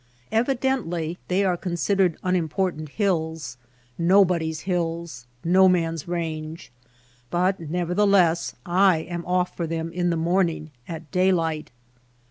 [0.31, 3.55] Evidently they are considered unimportant hills,
[3.99, 6.71] no body^s hills, no man^s range;
[7.29, 11.69] but nevertheless I am off for them in the morning at daylight.